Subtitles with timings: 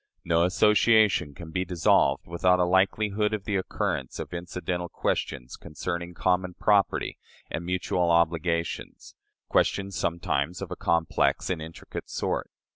[0.25, 6.15] No association can be dissolved without a likelihood of the occurrence of incidental questions concerning
[6.15, 7.19] common property
[7.51, 9.13] and mutual obligations
[9.47, 12.49] questions sometimes of a complex and intricate sort.